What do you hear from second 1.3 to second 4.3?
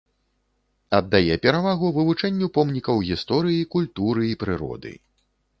перавагу вывучэнню помнікаў гісторыі, культуры